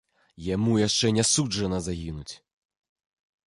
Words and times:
Яму 0.45 0.71
яшчэ 0.87 1.11
не 1.19 1.25
суджана 1.33 1.83
загінуць. 1.91 2.29